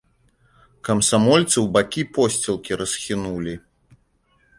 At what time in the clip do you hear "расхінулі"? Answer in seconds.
2.81-3.53